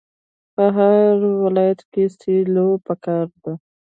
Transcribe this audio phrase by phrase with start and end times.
[0.55, 3.53] په هر ولایت کې سیلو پکار ده.